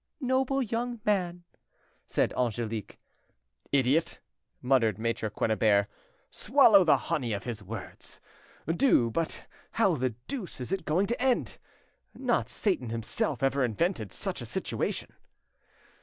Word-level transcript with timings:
"Noble 0.19 0.63
young 0.63 0.99
man!" 1.05 1.43
said 2.07 2.33
Angelique. 2.33 2.97
"Idiot!" 3.71 4.19
muttered 4.59 4.97
Maitre 4.97 5.29
Quennebert; 5.29 5.85
"swallow 6.31 6.83
the 6.83 6.97
honey 6.97 7.33
of 7.33 7.43
his 7.43 7.61
words, 7.61 8.19
do 8.65 9.11
But 9.11 9.45
how 9.73 9.93
the 9.93 10.15
deuce 10.27 10.59
is 10.59 10.71
it 10.71 10.85
going 10.85 11.05
to 11.05 11.21
end? 11.21 11.59
Not 12.15 12.49
Satan 12.49 12.89
himself 12.89 13.43
ever 13.43 13.63
invented 13.63 14.11
such 14.11 14.41
a 14.41 14.45
situation." 14.47 15.13